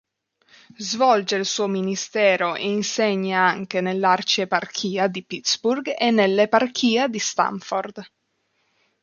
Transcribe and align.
Svolge 0.79 1.35
il 1.35 1.45
suo 1.45 1.67
ministero 1.67 2.55
e 2.55 2.67
insegna 2.71 3.45
anche 3.47 3.81
nell'arcieparchia 3.81 5.05
di 5.05 5.21
Pittsburgh 5.23 5.93
e 5.95 6.09
nell'eparchia 6.09 7.07
di 7.07 7.19
Stamford. 7.19 8.03